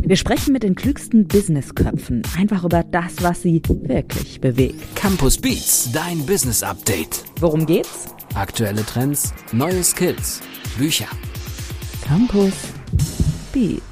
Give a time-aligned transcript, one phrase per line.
[0.00, 4.96] Wir sprechen mit den klügsten Businessköpfen einfach über das, was sie wirklich bewegt.
[4.96, 7.24] Campus Beats, dein Business Update.
[7.40, 8.06] Worum geht's?
[8.34, 10.40] Aktuelle Trends, neue Skills,
[10.78, 11.08] Bücher.
[12.06, 12.54] Campus
[13.52, 13.82] Beats.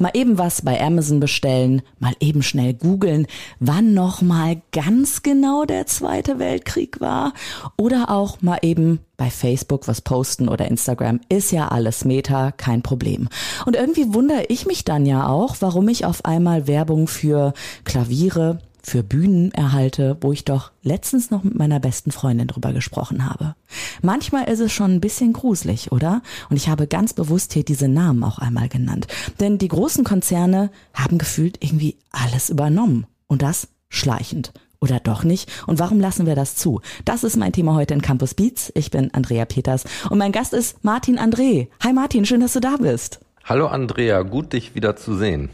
[0.00, 3.26] Mal eben was bei Amazon bestellen, mal eben schnell googeln,
[3.58, 7.34] wann noch mal ganz genau der Zweite Weltkrieg war
[7.76, 12.80] oder auch mal eben bei Facebook was posten oder Instagram ist ja alles Meta, kein
[12.80, 13.28] Problem.
[13.66, 17.52] Und irgendwie wundere ich mich dann ja auch, warum ich auf einmal Werbung für
[17.84, 23.28] Klaviere, für Bühnen erhalte, wo ich doch letztens noch mit meiner besten Freundin drüber gesprochen
[23.28, 23.54] habe.
[24.02, 26.22] Manchmal ist es schon ein bisschen gruselig, oder?
[26.48, 29.06] Und ich habe ganz bewusst hier diese Namen auch einmal genannt.
[29.38, 33.06] Denn die großen Konzerne haben gefühlt irgendwie alles übernommen.
[33.26, 34.52] Und das schleichend.
[34.80, 35.50] Oder doch nicht?
[35.66, 36.80] Und warum lassen wir das zu?
[37.04, 38.72] Das ist mein Thema heute in Campus Beats.
[38.74, 41.68] Ich bin Andrea Peters und mein Gast ist Martin André.
[41.84, 43.20] Hi Martin, schön, dass du da bist.
[43.44, 45.50] Hallo Andrea, gut dich wieder zu sehen.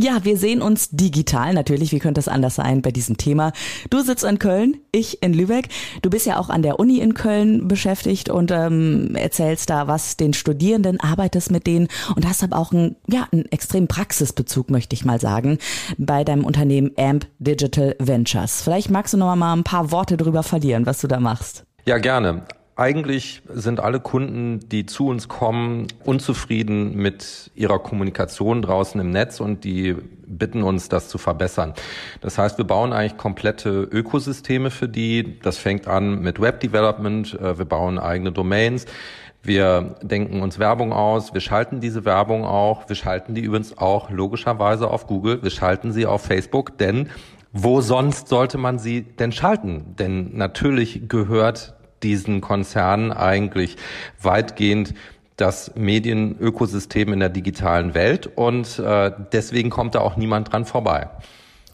[0.00, 1.90] Ja, wir sehen uns digital natürlich.
[1.90, 3.50] Wie könnte es anders sein bei diesem Thema?
[3.90, 5.70] Du sitzt in Köln, ich in Lübeck.
[6.02, 10.16] Du bist ja auch an der Uni in Köln beschäftigt und ähm, erzählst da was
[10.16, 14.94] den Studierenden, arbeitest mit denen und hast aber auch einen, ja, einen extremen Praxisbezug, möchte
[14.94, 15.58] ich mal sagen,
[15.96, 18.62] bei deinem Unternehmen AMP Digital Ventures.
[18.62, 21.64] Vielleicht magst du noch mal ein paar Worte darüber verlieren, was du da machst.
[21.86, 22.44] Ja, gerne.
[22.78, 29.40] Eigentlich sind alle Kunden, die zu uns kommen, unzufrieden mit ihrer Kommunikation draußen im Netz
[29.40, 31.74] und die bitten uns, das zu verbessern.
[32.20, 35.40] Das heißt, wir bauen eigentlich komplette Ökosysteme für die.
[35.40, 37.34] Das fängt an mit Web Development.
[37.34, 38.86] Äh, wir bauen eigene Domains.
[39.42, 44.08] Wir denken uns Werbung aus, wir schalten diese Werbung auch, wir schalten die übrigens auch
[44.10, 47.08] logischerweise auf Google, wir schalten sie auf Facebook, denn
[47.52, 49.96] wo sonst sollte man sie denn schalten?
[49.98, 53.76] Denn natürlich gehört diesen Konzernen eigentlich
[54.22, 54.94] weitgehend
[55.36, 61.08] das Medienökosystem in der digitalen Welt und äh, deswegen kommt da auch niemand dran vorbei.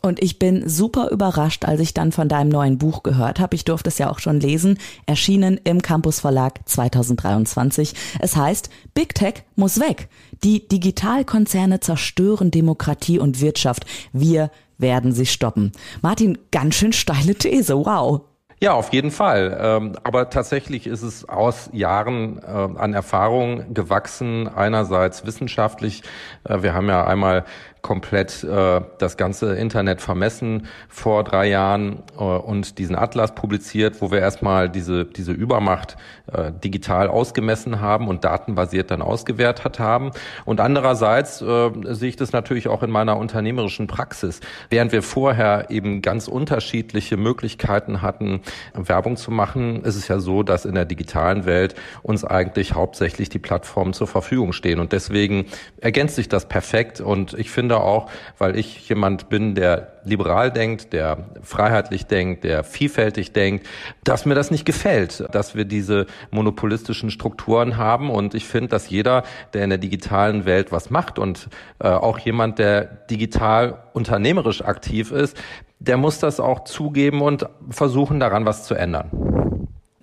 [0.05, 3.55] Und ich bin super überrascht, als ich dann von deinem neuen Buch gehört habe.
[3.55, 7.95] Ich durfte es ja auch schon lesen, erschienen im Campus Verlag 2023.
[8.21, 10.11] Es heißt, Big Tech muss weg.
[10.43, 13.87] Die Digitalkonzerne zerstören Demokratie und Wirtschaft.
[14.13, 15.73] Wir werden sie stoppen.
[16.03, 17.75] Martin, ganz schön steile These.
[17.75, 18.34] Wow.
[18.65, 19.59] Ja, auf jeden Fall.
[19.61, 24.49] Ähm, aber tatsächlich ist es aus Jahren äh, an Erfahrung gewachsen.
[24.49, 26.03] Einerseits wissenschaftlich.
[26.45, 27.45] Äh, wir haben ja einmal
[27.85, 34.11] komplett äh, das ganze Internet vermessen vor drei Jahren äh, und diesen Atlas publiziert, wo
[34.11, 35.97] wir erstmal diese, diese Übermacht
[36.33, 40.13] äh, digital ausgemessen haben und datenbasiert dann ausgewertet haben.
[40.47, 44.41] Und andererseits äh, sehe ich das natürlich auch in meiner unternehmerischen Praxis.
[44.71, 48.41] Während wir vorher eben ganz unterschiedliche Möglichkeiten hatten,
[48.73, 53.29] Werbung zu machen, ist es ja so, dass in der digitalen Welt uns eigentlich hauptsächlich
[53.29, 54.81] die Plattformen zur Verfügung stehen.
[54.81, 55.45] Und deswegen
[55.83, 60.51] ergänzt sich das perfekt und ich finde, finde auch, weil ich jemand bin, der liberal
[60.51, 63.67] denkt, der freiheitlich denkt, der vielfältig denkt,
[64.05, 68.11] dass mir das nicht gefällt, dass wir diese monopolistischen Strukturen haben.
[68.11, 71.49] Und ich finde, dass jeder, der in der digitalen Welt was macht und
[71.81, 75.37] äh, auch jemand, der digital unternehmerisch aktiv ist,
[75.79, 79.11] der muss das auch zugeben und versuchen, daran was zu ändern.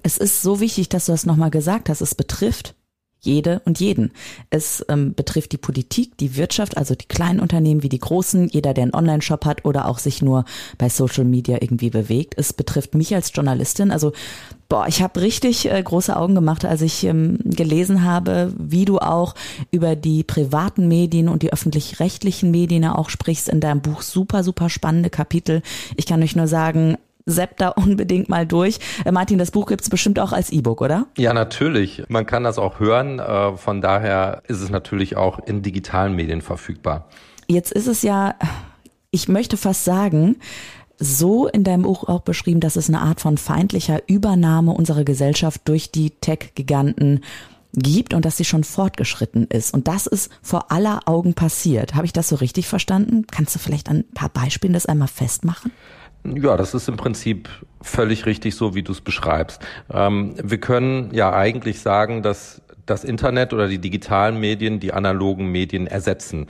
[0.04, 2.02] Es ist so wichtig, dass du das nochmal gesagt hast.
[2.02, 2.76] Es betrifft
[3.22, 4.12] jede und jeden.
[4.50, 8.74] Es ähm, betrifft die Politik, die Wirtschaft, also die kleinen Unternehmen wie die großen, jeder,
[8.74, 10.44] der einen Online-Shop hat oder auch sich nur
[10.78, 12.34] bei Social Media irgendwie bewegt.
[12.38, 13.92] Es betrifft mich als Journalistin.
[13.92, 14.12] Also
[14.70, 18.98] boah, ich habe richtig äh, große Augen gemacht, als ich ähm, gelesen habe, wie du
[18.98, 19.36] auch
[19.70, 24.02] über die privaten Medien und die öffentlich-rechtlichen Medien auch sprichst in deinem Buch.
[24.02, 25.62] Super, super spannende Kapitel.
[25.96, 28.80] Ich kann euch nur sagen, Sepp da unbedingt mal durch.
[29.06, 31.08] Äh, Martin, das Buch gibt's bestimmt auch als E-Book, oder?
[31.18, 32.04] Ja, natürlich.
[32.08, 33.20] Man kann das auch hören.
[33.20, 37.08] Äh, von daher ist es natürlich auch in digitalen Medien verfügbar.
[37.48, 38.36] Jetzt ist es ja,
[39.12, 40.38] ich möchte fast sagen,
[40.98, 45.62] so in deinem Buch auch beschrieben, dass es eine Art von feindlicher Übernahme unserer Gesellschaft
[45.66, 47.22] durch die Tech-Giganten
[47.74, 49.74] gibt und dass sie schon fortgeschritten ist.
[49.74, 51.95] Und das ist vor aller Augen passiert.
[51.95, 53.25] Habe ich das so richtig verstanden?
[53.31, 55.72] Kannst du vielleicht an ein paar Beispielen das einmal festmachen?
[56.23, 57.50] Ja, das ist im Prinzip
[57.81, 59.62] völlig richtig so, wie du es beschreibst.
[59.91, 65.51] Ähm, wir können ja eigentlich sagen, dass das Internet oder die digitalen Medien die analogen
[65.51, 66.47] Medien ersetzen.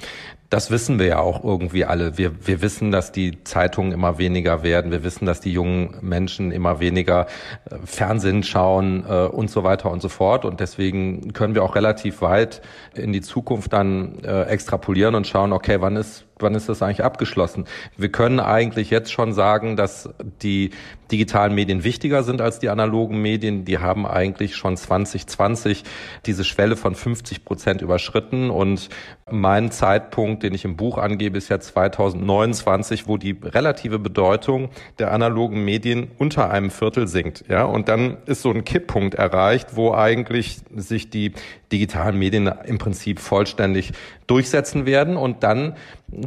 [0.50, 2.18] Das wissen wir ja auch irgendwie alle.
[2.18, 4.92] Wir, wir wissen, dass die Zeitungen immer weniger werden.
[4.92, 7.28] Wir wissen, dass die jungen Menschen immer weniger
[7.70, 10.44] äh, Fernsehen schauen äh, und so weiter und so fort.
[10.44, 12.62] Und deswegen können wir auch relativ weit
[12.94, 17.04] in die Zukunft dann äh, extrapolieren und schauen, okay, wann ist wann ist das eigentlich
[17.04, 17.66] abgeschlossen?
[17.98, 20.10] Wir können eigentlich jetzt schon sagen, dass
[20.42, 20.72] die
[21.12, 23.66] digitalen Medien wichtiger sind als die analogen Medien.
[23.66, 25.84] Die haben eigentlich schon 2020
[26.26, 28.50] diese Schwelle von 50 Prozent überschritten.
[28.50, 28.90] Und
[29.30, 35.12] mein Zeitpunkt, den ich im Buch angebe, ist ja 2029, wo die relative Bedeutung der
[35.12, 37.46] analogen Medien unter einem Viertel sinkt.
[37.50, 41.34] Ja, und dann ist so ein Kipppunkt erreicht, wo eigentlich sich die
[41.72, 43.92] digitalen Medien im Prinzip vollständig
[44.28, 45.18] durchsetzen werden.
[45.18, 45.76] Und dann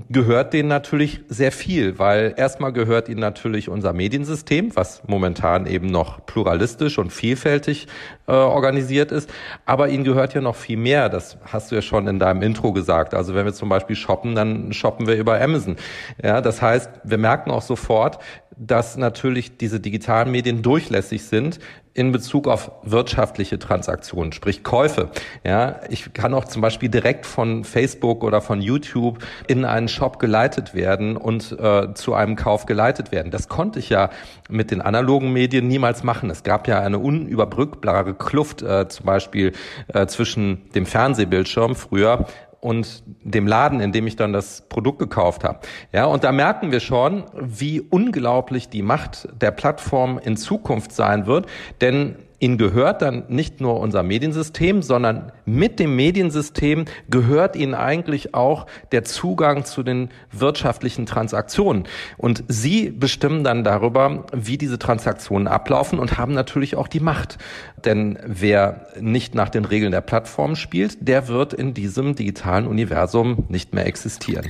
[0.09, 5.89] gehört denen natürlich sehr viel, weil erstmal gehört ihnen natürlich unser Mediensystem, was momentan eben
[5.89, 7.87] noch pluralistisch und vielfältig
[8.27, 9.31] äh, organisiert ist.
[9.67, 11.09] Aber ihnen gehört ja noch viel mehr.
[11.09, 13.15] Das hast du ja schon in deinem Intro gesagt.
[13.15, 15.77] Also wenn wir zum Beispiel shoppen, dann shoppen wir über Amazon.
[16.23, 18.19] Ja, das heißt, wir merken auch sofort,
[18.57, 21.59] dass natürlich diese digitalen Medien durchlässig sind
[21.95, 25.11] in Bezug auf wirtschaftliche Transaktionen, sprich Käufe.
[25.45, 30.19] Ja, ich kann auch zum Beispiel direkt von Facebook oder von YouTube in einen Shop
[30.19, 33.31] geleitet werden und äh, zu einem Kauf geleitet werden.
[33.31, 34.11] Das konnte ich ja
[34.49, 36.31] mit den analogen Medien niemals machen.
[36.31, 39.53] Es gab ja eine unüberbrückbare Kluft, äh, zum Beispiel
[39.87, 42.27] äh, zwischen dem Fernsehbildschirm früher
[42.65, 45.59] und dem Laden, in dem ich dann das Produkt gekauft habe.
[45.93, 51.27] Ja, und da merken wir schon, wie unglaublich die Macht der Plattform in Zukunft sein
[51.27, 51.45] wird,
[51.83, 58.35] denn Ihnen gehört dann nicht nur unser Mediensystem, sondern mit dem Mediensystem gehört Ihnen eigentlich
[58.35, 61.85] auch der Zugang zu den wirtschaftlichen Transaktionen.
[62.19, 67.39] Und Sie bestimmen dann darüber, wie diese Transaktionen ablaufen und haben natürlich auch die Macht.
[67.83, 73.45] Denn wer nicht nach den Regeln der Plattform spielt, der wird in diesem digitalen Universum
[73.49, 74.47] nicht mehr existieren.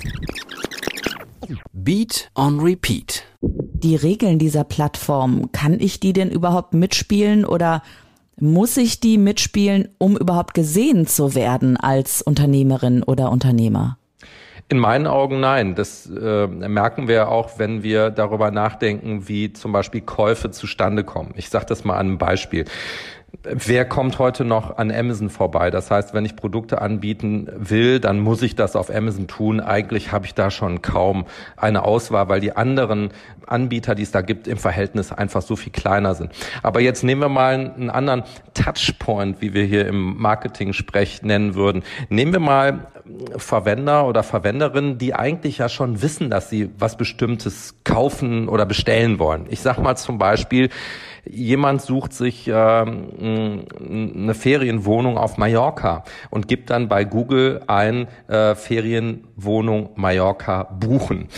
[1.72, 3.23] Beat on Repeat
[3.84, 7.82] die Regeln dieser Plattform, kann ich die denn überhaupt mitspielen oder
[8.40, 13.98] muss ich die mitspielen, um überhaupt gesehen zu werden als Unternehmerin oder Unternehmer?
[14.68, 15.74] In meinen Augen nein.
[15.74, 21.34] Das äh, merken wir auch, wenn wir darüber nachdenken, wie zum Beispiel Käufe zustande kommen.
[21.36, 22.64] Ich sage das mal an einem Beispiel.
[23.42, 25.70] Wer kommt heute noch an Amazon vorbei?
[25.70, 29.60] Das heißt, wenn ich Produkte anbieten will, dann muss ich das auf Amazon tun.
[29.60, 31.26] Eigentlich habe ich da schon kaum
[31.56, 33.10] eine Auswahl, weil die anderen
[33.46, 36.30] Anbieter, die es da gibt, im Verhältnis einfach so viel kleiner sind.
[36.62, 41.82] Aber jetzt nehmen wir mal einen anderen Touchpoint, wie wir hier im Marketing-Sprech nennen würden.
[42.08, 42.86] Nehmen wir mal
[43.36, 49.18] Verwender oder Verwenderinnen, die eigentlich ja schon wissen, dass sie was Bestimmtes kaufen oder bestellen
[49.18, 49.46] wollen.
[49.50, 50.70] Ich sag mal zum Beispiel,
[51.28, 58.54] jemand sucht sich ähm, eine Ferienwohnung auf Mallorca und gibt dann bei Google ein äh,
[58.54, 61.28] Ferienwohnung Mallorca buchen.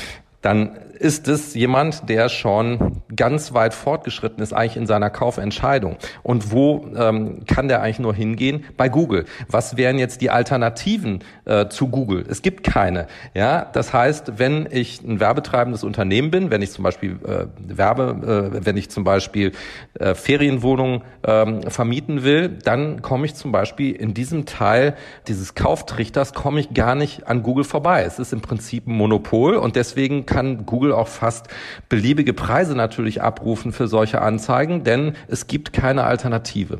[0.47, 5.97] Dann ist es jemand, der schon ganz weit fortgeschritten ist eigentlich in seiner Kaufentscheidung.
[6.23, 8.65] Und wo ähm, kann der eigentlich nur hingehen?
[8.77, 9.25] Bei Google.
[9.49, 12.25] Was wären jetzt die Alternativen äh, zu Google?
[12.29, 13.07] Es gibt keine.
[13.35, 18.53] Ja, das heißt, wenn ich ein werbetreibendes Unternehmen bin, wenn ich zum Beispiel äh, Werbe,
[18.55, 19.53] äh, wenn ich zum Beispiel
[19.99, 24.97] äh, Ferienwohnungen äh, vermieten will, dann komme ich zum Beispiel in diesem Teil
[25.29, 28.05] dieses Kauftrichters komme ich gar nicht an Google vorbei.
[28.05, 31.47] Es ist im Prinzip ein Monopol und deswegen kann Google auch fast
[31.89, 36.77] beliebige Preise natürlich abrufen für solche Anzeigen, denn es gibt keine Alternative.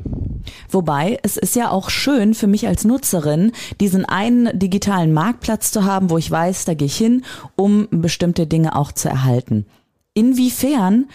[0.69, 5.85] Wobei, es ist ja auch schön für mich als Nutzerin, diesen einen digitalen Marktplatz zu
[5.85, 7.25] haben, wo ich weiß, da gehe ich hin,
[7.55, 9.65] um bestimmte Dinge auch zu erhalten.
[10.13, 11.07] Inwiefern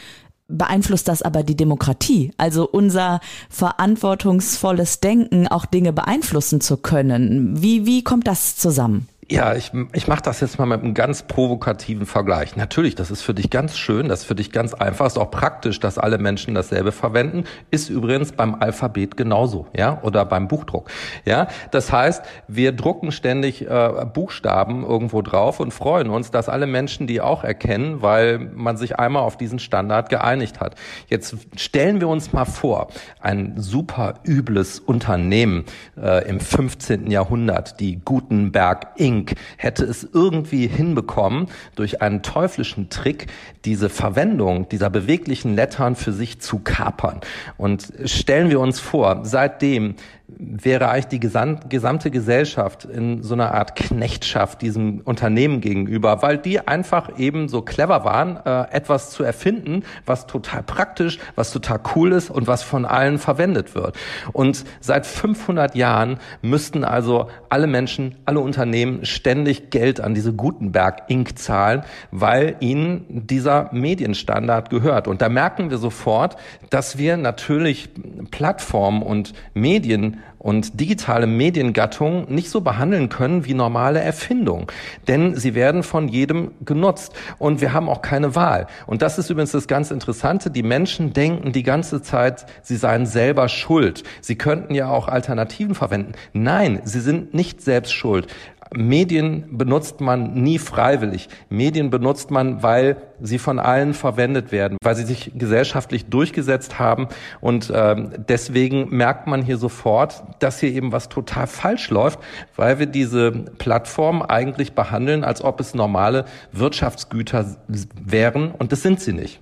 [0.48, 7.62] beeinflusst das aber die Demokratie, also unser verantwortungsvolles Denken, auch Dinge beeinflussen zu können.
[7.62, 9.06] Wie, wie kommt das zusammen?
[9.32, 12.54] Ja, ich, ich mache das jetzt mal mit einem ganz provokativen Vergleich.
[12.54, 15.30] Natürlich, das ist für dich ganz schön, das ist für dich ganz einfach, ist auch
[15.30, 20.90] praktisch, dass alle Menschen dasselbe verwenden, ist übrigens beim Alphabet genauso, ja, oder beim Buchdruck.
[21.24, 26.66] Ja, das heißt, wir drucken ständig äh, Buchstaben irgendwo drauf und freuen uns, dass alle
[26.66, 30.74] Menschen die auch erkennen, weil man sich einmal auf diesen Standard geeinigt hat.
[31.08, 35.64] Jetzt stellen wir uns mal vor, ein super übles Unternehmen
[35.96, 37.10] äh, im 15.
[37.10, 39.34] Jahrhundert, die Gutenberg Inc Inc.
[39.56, 43.26] hätte es irgendwie hinbekommen, durch einen teuflischen Trick
[43.64, 47.20] diese Verwendung dieser beweglichen Lettern für sich zu kapern.
[47.56, 49.94] Und stellen wir uns vor, seitdem
[50.38, 56.66] wäre eigentlich die gesamte Gesellschaft in so einer Art Knechtschaft diesem Unternehmen gegenüber, weil die
[56.66, 62.12] einfach eben so clever waren, äh, etwas zu erfinden, was total praktisch, was total cool
[62.12, 63.96] ist und was von allen verwendet wird.
[64.32, 71.02] Und seit 500 Jahren müssten also alle Menschen, alle Unternehmen ständig Geld an diese Gutenberg
[71.08, 71.38] Inc.
[71.38, 75.08] zahlen, weil ihnen dieser Medienstandard gehört.
[75.08, 76.36] Und da merken wir sofort,
[76.70, 77.90] dass wir natürlich
[78.30, 84.66] Plattformen und Medien und digitale Mediengattungen nicht so behandeln können wie normale Erfindungen.
[85.06, 88.66] Denn sie werden von jedem genutzt und wir haben auch keine Wahl.
[88.86, 90.50] Und das ist übrigens das ganz Interessante.
[90.50, 94.02] Die Menschen denken die ganze Zeit, sie seien selber schuld.
[94.20, 96.12] Sie könnten ja auch Alternativen verwenden.
[96.32, 98.26] Nein, sie sind nicht selbst schuld.
[98.74, 101.28] Medien benutzt man nie freiwillig.
[101.48, 107.08] Medien benutzt man, weil sie von allen verwendet werden, weil sie sich gesellschaftlich durchgesetzt haben.
[107.40, 112.18] Und ähm, deswegen merkt man hier sofort, dass hier eben was total falsch läuft,
[112.56, 118.50] weil wir diese Plattform eigentlich behandeln, als ob es normale Wirtschaftsgüter wären.
[118.52, 119.40] Und das sind sie nicht.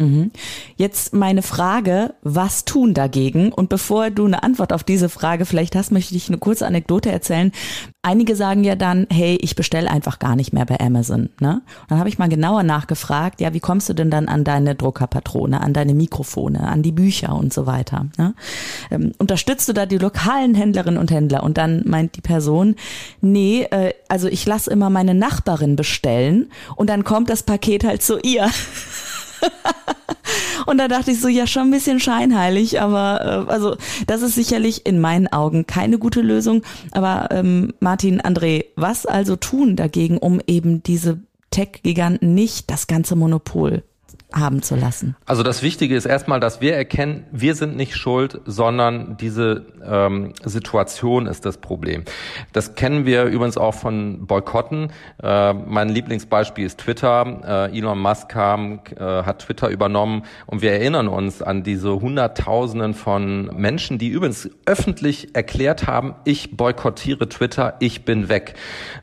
[0.00, 0.30] Mhm.
[0.76, 3.52] Jetzt meine Frage, was tun dagegen?
[3.52, 7.12] Und bevor du eine Antwort auf diese Frage vielleicht hast, möchte ich eine kurze Anekdote
[7.12, 7.52] erzählen.
[8.00, 11.28] Einige sagen ja dann, hey, ich bestelle einfach gar nicht mehr bei Amazon.
[11.38, 11.60] Ne?
[11.88, 15.60] Dann habe ich mal genauer nachgefragt, ja, wie kommst du denn dann an deine Druckerpatrone,
[15.60, 18.06] an deine Mikrofone, an die Bücher und so weiter?
[18.16, 18.34] Ne?
[18.90, 21.42] Ähm, unterstützt du da die lokalen Händlerinnen und Händler?
[21.42, 22.74] Und dann meint die Person,
[23.20, 28.02] nee, äh, also ich lasse immer meine Nachbarin bestellen und dann kommt das Paket halt
[28.02, 28.48] zu ihr.
[30.66, 34.34] Und da dachte ich so, ja, schon ein bisschen scheinheilig, aber äh, also das ist
[34.34, 36.62] sicherlich in meinen Augen keine gute Lösung.
[36.92, 41.20] Aber ähm, Martin, André, was also tun dagegen, um eben diese
[41.50, 43.82] Tech-Giganten nicht das ganze Monopol
[44.32, 45.16] haben zu lassen.
[45.26, 50.32] Also das Wichtige ist erstmal, dass wir erkennen, wir sind nicht schuld, sondern diese ähm,
[50.44, 52.04] Situation ist das Problem.
[52.52, 54.92] Das kennen wir übrigens auch von Boykotten.
[55.22, 57.68] Äh, mein Lieblingsbeispiel ist Twitter.
[57.72, 62.94] Äh, Elon Musk kam, äh, hat Twitter übernommen und wir erinnern uns an diese Hunderttausenden
[62.94, 68.54] von Menschen, die übrigens öffentlich erklärt haben, ich boykottiere Twitter, ich bin weg.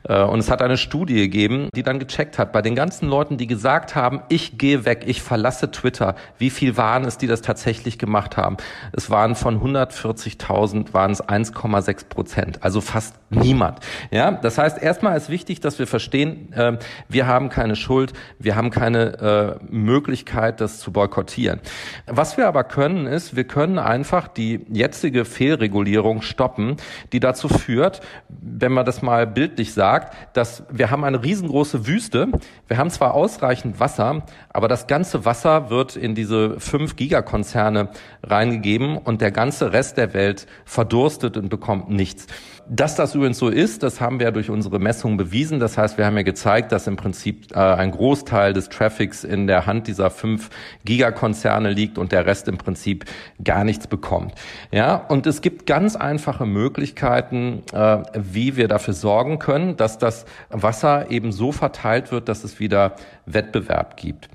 [0.04, 3.38] Äh, und es hat eine Studie gegeben, die dann gecheckt hat, bei den ganzen Leuten,
[3.38, 6.16] die gesagt haben, ich gehe weg, ich ich verlasse Twitter.
[6.38, 8.58] Wie viel waren es, die das tatsächlich gemacht haben?
[8.94, 13.80] Es waren von 140.000 waren es 1,6 Prozent, also fast niemand.
[14.12, 16.78] Ja, das heißt, erstmal ist wichtig, dass wir verstehen, äh,
[17.10, 21.60] wir haben keine Schuld, wir haben keine äh, Möglichkeit, das zu boykottieren.
[22.06, 26.78] Was wir aber können, ist, wir können einfach die jetzige Fehlregulierung stoppen,
[27.12, 32.28] die dazu führt, wenn man das mal bildlich sagt, dass wir haben eine riesengroße Wüste,
[32.68, 37.88] wir haben zwar ausreichend Wasser, aber das ganze ganze Wasser wird in diese fünf Gigakonzerne
[38.24, 42.28] reingegeben und der ganze Rest der Welt verdurstet und bekommt nichts.
[42.70, 45.62] Dass das übrigens so ist, das haben wir durch unsere Messungen bewiesen.
[45.62, 49.48] Das heißt, wir haben ja gezeigt, dass im Prinzip äh, ein Großteil des Traffics in
[49.48, 50.50] der Hand dieser fünf
[50.84, 53.06] Gigakonzerne liegt und der Rest im Prinzip
[53.42, 54.34] gar nichts bekommt.
[54.72, 60.26] Ja, und es gibt ganz einfache Möglichkeiten, äh, wie wir dafür sorgen können, dass das
[60.50, 64.28] Wasser eben so verteilt wird, dass es wieder Wettbewerb gibt.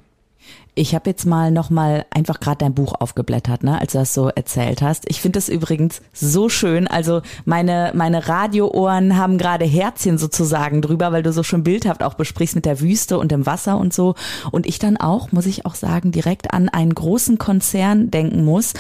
[0.74, 4.14] Ich habe jetzt mal noch mal einfach gerade dein Buch aufgeblättert, ne, als du das
[4.14, 5.04] so erzählt hast.
[5.10, 6.86] Ich finde es übrigens so schön.
[6.86, 12.14] Also meine meine Radioohren haben gerade Herzchen sozusagen drüber, weil du so schön bildhaft auch
[12.14, 14.14] besprichst mit der Wüste und dem Wasser und so.
[14.50, 18.72] Und ich dann auch, muss ich auch sagen, direkt an einen großen Konzern denken muss,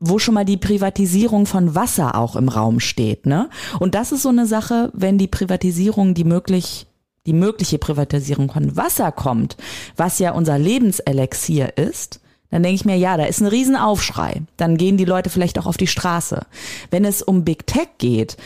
[0.00, 3.48] wo schon mal die Privatisierung von Wasser auch im Raum steht, ne?
[3.78, 6.88] Und das ist so eine Sache, wenn die Privatisierung, die möglich
[7.26, 9.56] die mögliche Privatisierung von Wasser kommt,
[9.96, 14.42] was ja unser Lebenselixier ist, dann denke ich mir, ja, da ist ein Riesenaufschrei.
[14.58, 16.44] Dann gehen die Leute vielleicht auch auf die Straße.
[16.90, 18.36] Wenn es um Big Tech geht,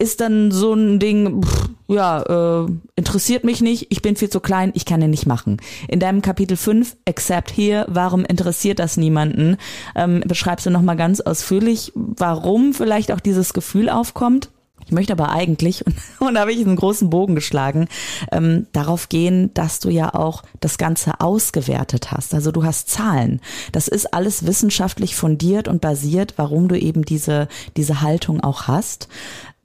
[0.00, 4.40] ist dann so ein Ding, pff, ja, äh, interessiert mich nicht, ich bin viel zu
[4.40, 5.58] klein, ich kann den nicht machen.
[5.86, 9.58] In deinem Kapitel 5, Accept here, warum interessiert das niemanden,
[9.94, 14.50] ähm, beschreibst du nochmal ganz ausführlich, warum vielleicht auch dieses Gefühl aufkommt.
[14.86, 17.88] Ich möchte aber eigentlich, und, und da habe ich einen großen Bogen geschlagen,
[18.30, 22.34] ähm, darauf gehen, dass du ja auch das Ganze ausgewertet hast.
[22.34, 23.40] Also du hast Zahlen.
[23.72, 29.08] Das ist alles wissenschaftlich fundiert und basiert, warum du eben diese, diese Haltung auch hast.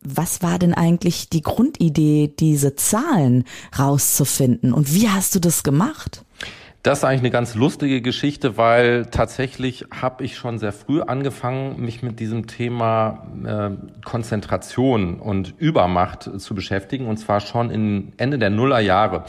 [0.01, 3.43] Was war denn eigentlich die Grundidee, diese Zahlen
[3.77, 4.71] rauszufinden?
[4.71, 6.23] Und wie hast du das gemacht?
[6.87, 11.81] Das ist eigentlich eine ganz lustige Geschichte, weil tatsächlich habe ich schon sehr früh angefangen,
[11.81, 13.71] mich mit diesem Thema äh,
[14.05, 19.25] Konzentration und Übermacht zu beschäftigen, und zwar schon in Ende der Nullerjahre.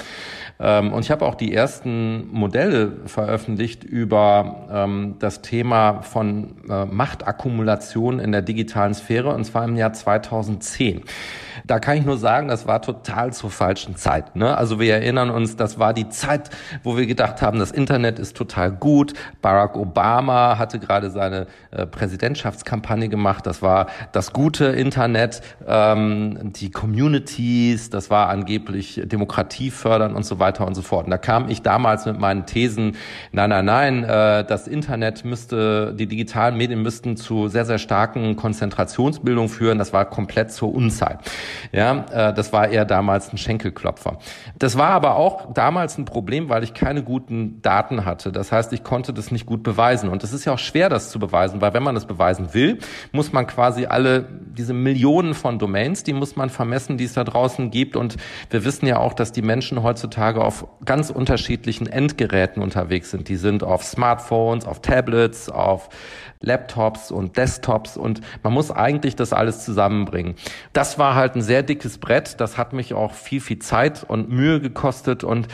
[0.61, 6.85] Ähm, und ich habe auch die ersten Modelle veröffentlicht über ähm, das Thema von äh,
[6.85, 11.03] Machtakkumulation in der digitalen Sphäre, und zwar im Jahr 2010.
[11.67, 14.37] Da kann ich nur sagen, das war total zur falschen Zeit.
[14.37, 14.57] Ne?
[14.57, 16.51] Also wir erinnern uns, das war die Zeit,
[16.83, 19.15] wo wir gedacht haben, das Internet ist total gut.
[19.41, 23.47] Barack Obama hatte gerade seine äh, Präsidentschaftskampagne gemacht.
[23.47, 30.39] Das war das gute Internet, ähm, die Communities, das war angeblich Demokratie fördern und so
[30.39, 31.07] weiter und so fort.
[31.07, 32.97] Und da kam ich damals mit meinen Thesen,
[33.33, 38.37] nein, nein, nein, äh, das Internet müsste, die digitalen Medien müssten zu sehr, sehr starken
[38.37, 39.79] Konzentrationsbildung führen.
[39.79, 41.19] Das war komplett zur Unzeit.
[41.73, 44.19] Ja, äh, das war eher damals ein Schenkelklopfer.
[44.59, 48.33] Das war aber auch damals ein Problem, weil ich keine guten Daten hatte.
[48.33, 50.09] Das heißt, ich konnte das nicht gut beweisen.
[50.09, 52.79] Und es ist ja auch schwer, das zu beweisen, weil wenn man das beweisen will,
[53.13, 57.25] muss man quasi alle diese Millionen von Domains, die muss man vermessen, die es da
[57.25, 57.97] draußen gibt.
[57.97, 58.17] Und
[58.51, 63.29] wir wissen ja auch, dass die Menschen heutzutage auf ganz unterschiedlichen Endgeräten unterwegs sind.
[63.29, 65.89] Die sind auf Smartphones, auf Tablets, auf
[66.41, 70.37] Laptops und Desktops und man muss eigentlich das alles zusammenbringen.
[70.73, 72.41] Das war halt ein sehr dickes Brett.
[72.41, 75.49] Das hat mich auch viel, viel Zeit und Mühe gekostet und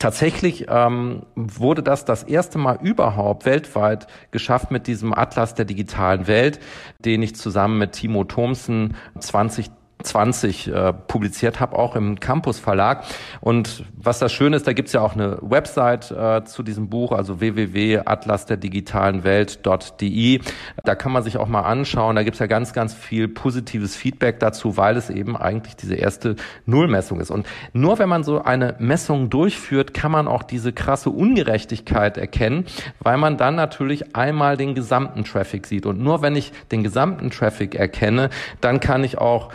[0.00, 6.26] Tatsächlich ähm, wurde das das erste Mal überhaupt weltweit geschafft mit diesem Atlas der digitalen
[6.26, 6.58] Welt,
[7.00, 9.70] den ich zusammen mit Timo Thomsen 20
[10.02, 13.04] 20 äh, publiziert habe, auch im Campus Verlag.
[13.40, 17.12] Und was das Schöne ist, da gibt's ja auch eine Website äh, zu diesem Buch,
[17.12, 20.40] also www.atlasderdigitalenwelt.de.
[20.84, 22.16] Da kann man sich auch mal anschauen.
[22.16, 26.36] Da gibt's ja ganz, ganz viel positives Feedback dazu, weil es eben eigentlich diese erste
[26.66, 27.30] Nullmessung ist.
[27.30, 32.66] Und nur wenn man so eine Messung durchführt, kann man auch diese krasse Ungerechtigkeit erkennen,
[33.00, 35.86] weil man dann natürlich einmal den gesamten Traffic sieht.
[35.86, 38.30] Und nur wenn ich den gesamten Traffic erkenne,
[38.60, 39.50] dann kann ich auch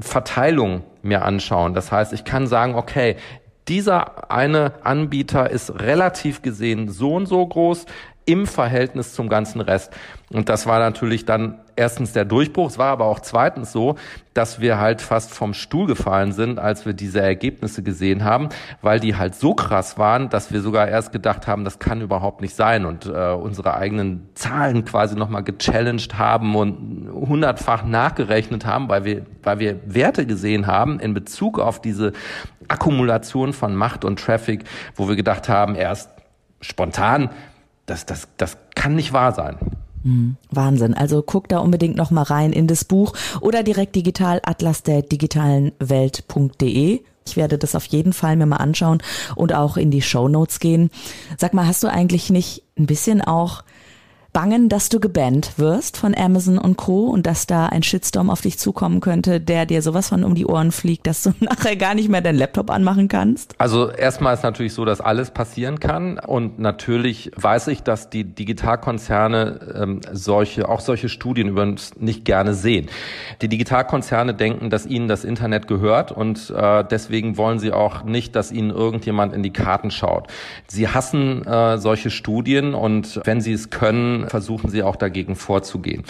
[0.00, 1.74] Verteilung mir anschauen.
[1.74, 3.16] Das heißt, ich kann sagen, okay,
[3.68, 7.86] dieser eine Anbieter ist relativ gesehen so und so groß
[8.26, 9.92] im Verhältnis zum ganzen Rest.
[10.32, 12.68] Und das war natürlich dann erstens der Durchbruch.
[12.68, 13.96] Es war aber auch zweitens so,
[14.34, 18.50] dass wir halt fast vom Stuhl gefallen sind, als wir diese Ergebnisse gesehen haben,
[18.82, 22.42] weil die halt so krass waren, dass wir sogar erst gedacht haben, das kann überhaupt
[22.42, 28.88] nicht sein und äh, unsere eigenen Zahlen quasi nochmal gechallenged haben und hundertfach nachgerechnet haben,
[28.90, 32.12] weil wir, weil wir Werte gesehen haben in Bezug auf diese
[32.68, 36.10] Akkumulation von Macht und Traffic, wo wir gedacht haben, erst
[36.60, 37.30] spontan,
[37.86, 39.56] das, das, das kann nicht wahr sein.
[40.02, 40.36] Mhm.
[40.50, 40.94] Wahnsinn.
[40.94, 45.02] Also guck da unbedingt noch mal rein in das Buch oder direkt digital atlas der
[45.02, 47.00] digitalen Welt.de.
[47.26, 49.02] Ich werde das auf jeden Fall mir mal anschauen
[49.36, 50.90] und auch in die Show Notes gehen.
[51.38, 53.62] Sag mal, hast du eigentlich nicht ein bisschen auch
[54.32, 57.06] bangen, dass du gebannt wirst von Amazon und Co.
[57.06, 60.46] und dass da ein Shitstorm auf dich zukommen könnte, der dir sowas von um die
[60.46, 63.54] Ohren fliegt, dass du nachher gar nicht mehr deinen Laptop anmachen kannst?
[63.58, 68.24] Also erstmal ist natürlich so, dass alles passieren kann und natürlich weiß ich, dass die
[68.24, 72.88] Digitalkonzerne ähm, solche, auch solche Studien übrigens nicht gerne sehen.
[73.42, 78.36] Die Digitalkonzerne denken, dass ihnen das Internet gehört und äh, deswegen wollen sie auch nicht,
[78.36, 80.28] dass ihnen irgendjemand in die Karten schaut.
[80.68, 86.04] Sie hassen äh, solche Studien und wenn sie es können, versuchen sie auch dagegen vorzugehen.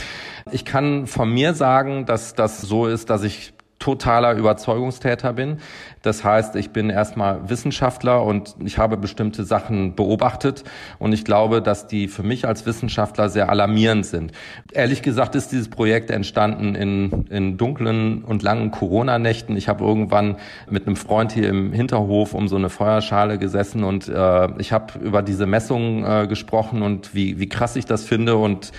[0.53, 5.57] Ich kann von mir sagen, dass das so ist, dass ich totaler Überzeugungstäter bin.
[6.03, 10.64] Das heißt, ich bin erstmal Wissenschaftler und ich habe bestimmte Sachen beobachtet
[10.99, 14.33] und ich glaube, dass die für mich als Wissenschaftler sehr alarmierend sind.
[14.73, 19.57] Ehrlich gesagt ist dieses Projekt entstanden in, in dunklen und langen Corona-Nächten.
[19.57, 20.37] Ich habe irgendwann
[20.69, 24.99] mit einem Freund hier im Hinterhof um so eine Feuerschale gesessen und äh, ich habe
[24.99, 28.73] über diese Messungen äh, gesprochen und wie, wie krass ich das finde und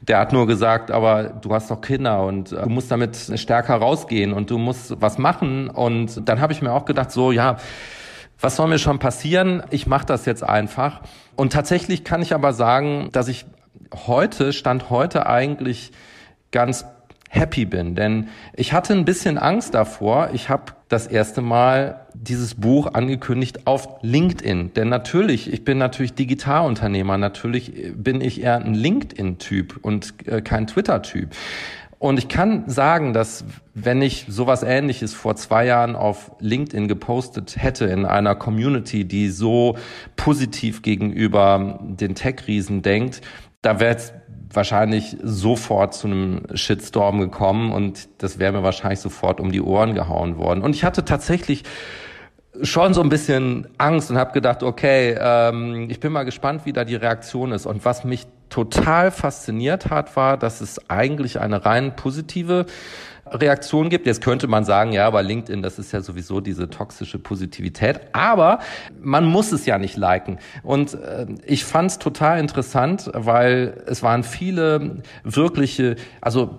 [0.00, 3.76] der hat nur gesagt, aber du hast doch Kinder und äh, du musst damit stärker
[3.76, 5.68] rausgehen und du musst was machen.
[5.68, 7.56] Und dann habe ich mir auch gedacht, so ja,
[8.40, 9.62] was soll mir schon passieren?
[9.70, 11.00] Ich mache das jetzt einfach.
[11.36, 13.46] Und tatsächlich kann ich aber sagen, dass ich
[14.06, 15.92] heute, stand heute eigentlich
[16.50, 16.84] ganz
[17.28, 20.30] happy bin, denn ich hatte ein bisschen Angst davor.
[20.32, 26.14] Ich habe das erste Mal dieses Buch angekündigt auf LinkedIn, denn natürlich, ich bin natürlich
[26.14, 31.30] Digitalunternehmer, natürlich bin ich eher ein LinkedIn-Typ und äh, kein Twitter-Typ.
[31.98, 37.56] Und ich kann sagen, dass wenn ich sowas ähnliches vor zwei Jahren auf LinkedIn gepostet
[37.56, 39.76] hätte in einer Community, die so
[40.16, 43.22] positiv gegenüber den Tech-Riesen denkt,
[43.62, 44.12] da wäre es
[44.52, 49.94] wahrscheinlich sofort zu einem Shitstorm gekommen und das wäre mir wahrscheinlich sofort um die Ohren
[49.94, 50.62] gehauen worden.
[50.62, 51.64] Und ich hatte tatsächlich
[52.62, 56.72] schon so ein bisschen Angst und habe gedacht, okay, ähm, ich bin mal gespannt, wie
[56.72, 57.66] da die Reaktion ist.
[57.66, 62.66] Und was mich total fasziniert hat, war, dass es eigentlich eine rein positive
[63.30, 64.06] Reaktion gibt.
[64.06, 68.00] Jetzt könnte man sagen, ja, aber LinkedIn, das ist ja sowieso diese toxische Positivität.
[68.12, 68.60] Aber
[69.00, 70.38] man muss es ja nicht liken.
[70.62, 76.58] Und äh, ich fand es total interessant, weil es waren viele wirkliche, also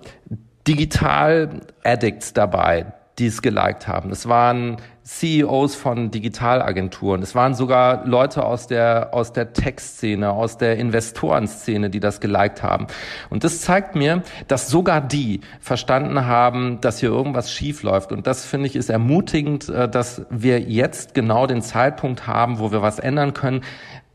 [0.66, 4.10] Digital-Addicts dabei, die es geliked haben.
[4.10, 4.76] Es waren
[5.08, 7.22] CEOs von Digitalagenturen.
[7.22, 12.62] Es waren sogar Leute aus der, aus der Tech-Szene, aus der Investorenszene, die das geliked
[12.62, 12.88] haben.
[13.30, 18.12] Und das zeigt mir, dass sogar die verstanden haben, dass hier irgendwas schief läuft.
[18.12, 22.70] Und das finde ich ist ermutigend, äh, dass wir jetzt genau den Zeitpunkt haben, wo
[22.70, 23.62] wir was ändern können,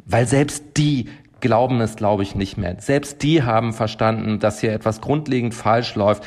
[0.05, 2.77] weil selbst die glauben es, glaube ich, nicht mehr.
[2.79, 6.23] Selbst die haben verstanden, dass hier etwas grundlegend falsch läuft.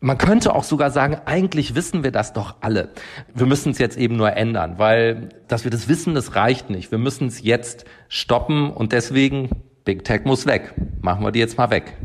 [0.00, 2.90] Man könnte auch sogar sagen, eigentlich wissen wir das doch alle.
[3.34, 6.90] Wir müssen es jetzt eben nur ändern, weil dass wir das wissen, das reicht nicht.
[6.92, 9.50] Wir müssen es jetzt stoppen und deswegen
[9.84, 10.74] Big Tech muss weg.
[11.00, 11.96] Machen wir die jetzt mal weg.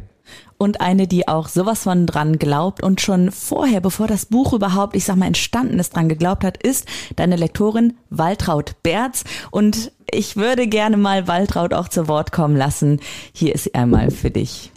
[0.58, 4.96] Und eine, die auch sowas von dran glaubt und schon vorher, bevor das Buch überhaupt,
[4.96, 9.26] ich sag mal, entstanden ist, dran geglaubt hat, ist deine Lektorin Waltraud Berz.
[9.52, 13.02] Und ich würde gerne mal Waltraud auch zu Wort kommen lassen.
[13.34, 14.72] Hier ist sie einmal für dich.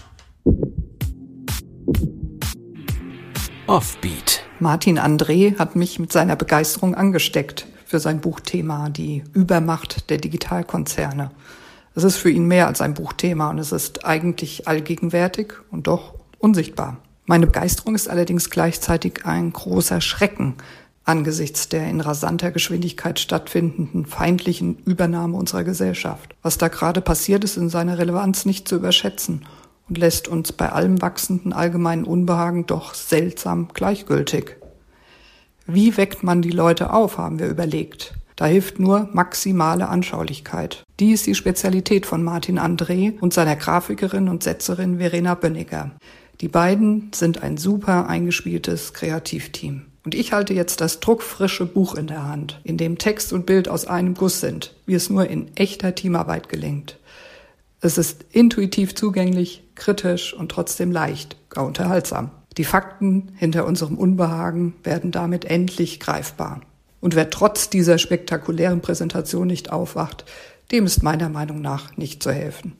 [3.69, 4.45] Offbeat.
[4.61, 11.33] Martin André hat mich mit seiner Begeisterung angesteckt für sein Buchthema, die Übermacht der Digitalkonzerne.
[11.97, 16.15] Es ist für ihn mehr als ein Buchthema und es ist eigentlich allgegenwärtig und doch
[16.39, 16.99] unsichtbar.
[17.25, 20.55] Meine Begeisterung ist allerdings gleichzeitig ein großer Schrecken
[21.05, 26.35] angesichts der in rasanter Geschwindigkeit stattfindenden feindlichen Übernahme unserer Gesellschaft.
[26.43, 29.45] Was da gerade passiert, ist in seiner Relevanz nicht zu überschätzen
[29.89, 34.57] und lässt uns bei allem wachsenden allgemeinen Unbehagen doch seltsam gleichgültig.
[35.67, 38.15] Wie weckt man die Leute auf, haben wir überlegt.
[38.37, 40.85] Da hilft nur maximale Anschaulichkeit.
[41.01, 45.93] Die ist die Spezialität von Martin André und seiner Grafikerin und Setzerin Verena Bönniger.
[46.43, 49.87] Die beiden sind ein super eingespieltes Kreativteam.
[50.05, 53.69] Und ich halte jetzt das druckfrische Buch in der Hand, in dem Text und Bild
[53.69, 56.99] aus einem Guss sind, wie es nur in echter Teamarbeit gelingt.
[57.81, 62.31] Es ist intuitiv zugänglich, kritisch und trotzdem leicht, gar unterhaltsam.
[62.57, 66.63] Die Fakten hinter unserem Unbehagen werden damit endlich greifbar.
[67.01, 70.25] Und wer trotz dieser spektakulären Präsentation nicht aufwacht,
[70.73, 72.75] dem ist meiner Meinung nach nicht zu helfen.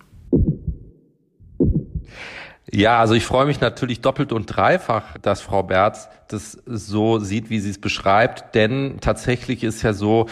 [2.73, 7.49] Ja, also ich freue mich natürlich doppelt und dreifach, dass Frau Berz das so sieht,
[7.49, 8.57] wie sie es beschreibt.
[8.57, 10.27] Denn tatsächlich ist ja so,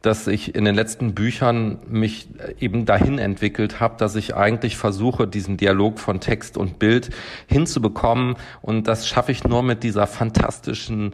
[0.00, 2.28] dass ich in den letzten Büchern mich
[2.60, 7.10] eben dahin entwickelt habe, dass ich eigentlich versuche, diesen Dialog von Text und Bild
[7.48, 8.36] hinzubekommen.
[8.62, 11.12] Und das schaffe ich nur mit dieser fantastischen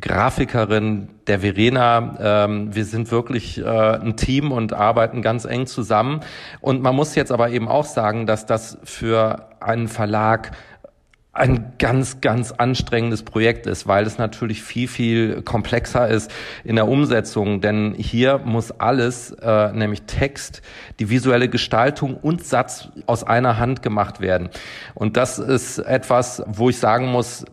[0.00, 2.16] Grafikerin, der Verena.
[2.18, 6.20] Ähm, wir sind wirklich äh, ein Team und arbeiten ganz eng zusammen.
[6.60, 10.52] Und man muss jetzt aber eben auch sagen, dass das für einen Verlag
[11.34, 16.30] ein ganz, ganz anstrengendes Projekt ist, weil es natürlich viel, viel komplexer ist
[16.62, 17.62] in der Umsetzung.
[17.62, 20.60] Denn hier muss alles, äh, nämlich Text,
[21.00, 24.50] die visuelle Gestaltung und Satz aus einer Hand gemacht werden.
[24.94, 27.46] Und das ist etwas, wo ich sagen muss,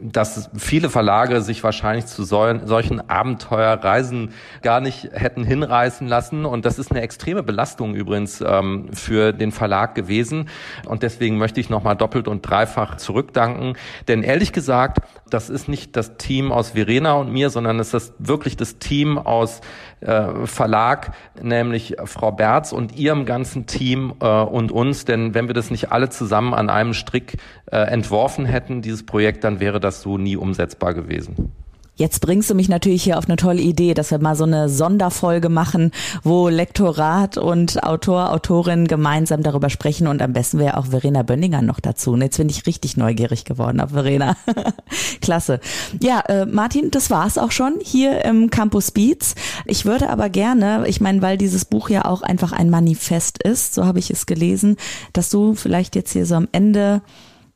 [0.00, 6.46] dass viele Verlage sich wahrscheinlich zu solchen Abenteuerreisen gar nicht hätten hinreißen lassen.
[6.46, 10.48] Und das ist eine extreme Belastung übrigens ähm, für den Verlag gewesen.
[10.86, 13.76] Und deswegen möchte ich nochmal doppelt und dreifach zurückdanken.
[14.06, 18.14] Denn ehrlich gesagt, das ist nicht das Team aus Verena und mir, sondern es ist
[18.18, 19.60] wirklich das Team aus
[20.00, 25.04] äh, Verlag, nämlich Frau Berz und ihrem ganzen Team äh, und uns.
[25.04, 29.44] Denn wenn wir das nicht alle zusammen an einem Strick äh, entworfen hätten, dieses Projekt,
[29.44, 31.52] dann wäre das so nie umsetzbar gewesen.
[31.98, 34.68] Jetzt bringst du mich natürlich hier auf eine tolle Idee, dass wir mal so eine
[34.68, 35.90] Sonderfolge machen,
[36.22, 41.60] wo Lektorat und Autor, Autorin gemeinsam darüber sprechen und am besten wäre auch Verena Bönninger
[41.60, 42.12] noch dazu.
[42.12, 44.36] Und jetzt bin ich richtig neugierig geworden auf Verena.
[45.20, 45.58] Klasse.
[46.00, 49.34] Ja, äh, Martin, das war's auch schon hier im Campus Beats.
[49.66, 53.74] Ich würde aber gerne, ich meine, weil dieses Buch ja auch einfach ein Manifest ist,
[53.74, 54.76] so habe ich es gelesen,
[55.14, 57.02] dass du vielleicht jetzt hier so am Ende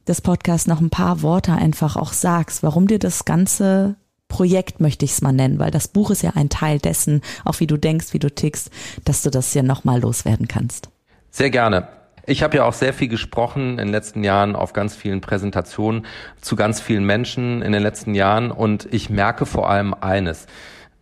[0.06, 3.96] des Podcasts noch ein paar Worte einfach auch sagst, warum dir das Ganze
[4.28, 7.60] Projekt möchte ich es mal nennen, weil das Buch ist ja ein Teil dessen, auch
[7.60, 8.70] wie du denkst, wie du tickst,
[9.04, 10.88] dass du das ja nochmal loswerden kannst.
[11.30, 11.88] Sehr gerne.
[12.24, 16.06] Ich habe ja auch sehr viel gesprochen in den letzten Jahren auf ganz vielen Präsentationen
[16.40, 20.46] zu ganz vielen Menschen in den letzten Jahren und ich merke vor allem eines.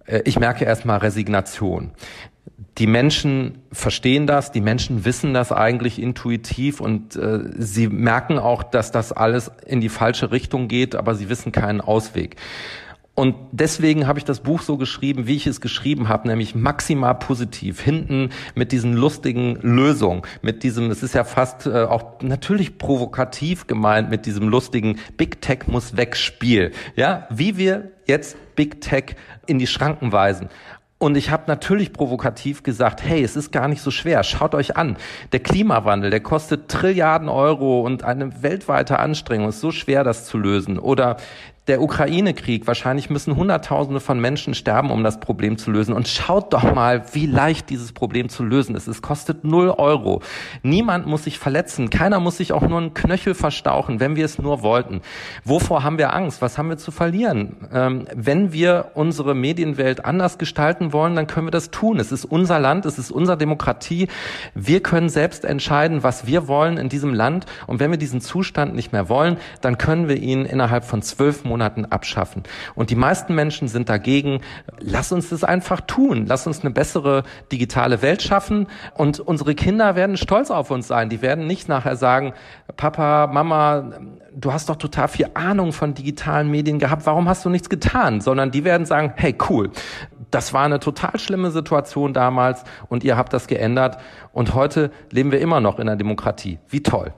[0.06, 1.92] Äh, ich merke erstmal Resignation.
[2.78, 8.62] Die Menschen verstehen das, die Menschen wissen das eigentlich intuitiv und äh, sie merken auch,
[8.62, 12.36] dass das alles in die falsche Richtung geht, aber sie wissen keinen Ausweg.
[13.20, 17.14] Und deswegen habe ich das Buch so geschrieben, wie ich es geschrieben habe, nämlich maximal
[17.14, 17.80] positiv.
[17.80, 23.66] Hinten mit diesen lustigen Lösungen, mit diesem, es ist ja fast äh, auch natürlich provokativ
[23.66, 26.70] gemeint, mit diesem lustigen Big Tech muss weg Spiel.
[26.96, 30.48] Ja, wie wir jetzt Big Tech in die Schranken weisen.
[31.02, 34.22] Und ich habe natürlich provokativ gesagt, hey, es ist gar nicht so schwer.
[34.22, 34.98] Schaut euch an.
[35.32, 39.48] Der Klimawandel, der kostet Trilliarden Euro und eine weltweite Anstrengung.
[39.48, 40.78] Ist so schwer, das zu lösen.
[40.78, 41.16] Oder
[41.70, 42.66] der Ukraine-Krieg.
[42.66, 45.94] Wahrscheinlich müssen Hunderttausende von Menschen sterben, um das Problem zu lösen.
[45.94, 48.88] Und schaut doch mal, wie leicht dieses Problem zu lösen ist.
[48.88, 50.20] Es kostet null Euro.
[50.64, 51.88] Niemand muss sich verletzen.
[51.88, 55.00] Keiner muss sich auch nur einen Knöchel verstauchen, wenn wir es nur wollten.
[55.44, 56.42] Wovor haben wir Angst?
[56.42, 57.54] Was haben wir zu verlieren?
[57.72, 62.00] Ähm, wenn wir unsere Medienwelt anders gestalten wollen, dann können wir das tun.
[62.00, 64.08] Es ist unser Land, es ist unsere Demokratie.
[64.56, 67.46] Wir können selbst entscheiden, was wir wollen in diesem Land.
[67.68, 71.44] Und wenn wir diesen Zustand nicht mehr wollen, dann können wir ihn innerhalb von zwölf
[71.44, 72.42] Monaten Monaten abschaffen.
[72.74, 74.40] Und die meisten Menschen sind dagegen.
[74.78, 76.24] Lass uns das einfach tun.
[76.26, 78.66] Lass uns eine bessere digitale Welt schaffen.
[78.94, 81.10] Und unsere Kinder werden stolz auf uns sein.
[81.10, 82.32] Die werden nicht nachher sagen,
[82.78, 83.92] Papa, Mama,
[84.34, 87.04] du hast doch total viel Ahnung von digitalen Medien gehabt.
[87.04, 88.22] Warum hast du nichts getan?
[88.22, 89.70] Sondern die werden sagen, hey, cool.
[90.30, 93.98] Das war eine total schlimme Situation damals und ihr habt das geändert.
[94.32, 96.58] Und heute leben wir immer noch in einer Demokratie.
[96.68, 97.12] Wie toll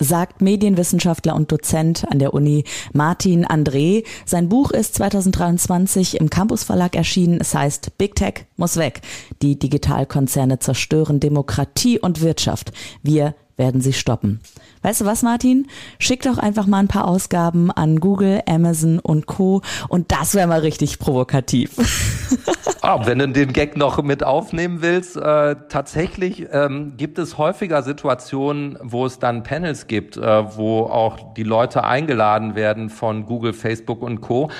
[0.00, 4.04] sagt Medienwissenschaftler und Dozent an der Uni Martin André.
[4.24, 7.38] Sein Buch ist 2023 im Campus Verlag erschienen.
[7.40, 9.00] Es heißt Big Tech muss weg.
[9.42, 12.72] Die Digitalkonzerne zerstören Demokratie und Wirtschaft.
[13.02, 14.40] Wir werden sie stoppen.
[14.82, 15.68] Weißt du was, Martin?
[15.98, 19.62] Schick doch einfach mal ein paar Ausgaben an Google, Amazon und Co.
[19.88, 21.70] Und das wäre mal richtig provokativ.
[22.86, 27.82] Ah, wenn du den Gag noch mit aufnehmen willst, äh, tatsächlich ähm, gibt es häufiger
[27.82, 33.54] Situationen, wo es dann Panels gibt, äh, wo auch die Leute eingeladen werden von Google,
[33.54, 34.50] Facebook und Co.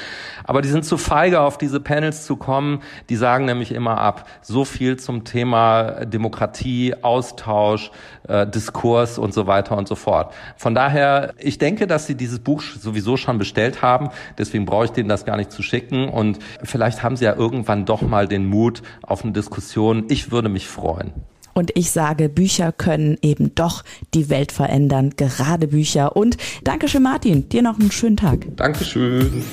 [0.44, 2.80] Aber die sind zu feige, auf diese Panels zu kommen.
[3.10, 4.26] Die sagen nämlich immer ab.
[4.40, 7.90] So viel zum Thema Demokratie, Austausch,
[8.28, 10.32] äh, Diskurs und so weiter und so fort.
[10.56, 14.10] Von daher, ich denke, dass sie dieses Buch sowieso schon bestellt haben.
[14.38, 16.08] Deswegen brauche ich denen das gar nicht zu schicken.
[16.08, 20.04] Und vielleicht haben sie ja irgendwann doch mal den Mut auf eine Diskussion.
[20.08, 21.12] Ich würde mich freuen.
[21.54, 26.16] Und ich sage, Bücher können eben doch die Welt verändern, gerade Bücher.
[26.16, 27.48] Und Dankeschön, Martin.
[27.48, 28.44] Dir noch einen schönen Tag.
[28.56, 29.44] Dankeschön.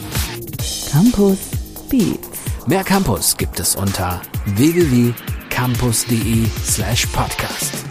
[0.91, 1.37] Campus
[1.89, 2.41] Beats.
[2.67, 4.21] Mehr Campus gibt es unter
[4.55, 7.90] www.campus.de slash podcast.